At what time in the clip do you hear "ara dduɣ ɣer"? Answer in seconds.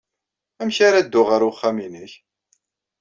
0.87-1.41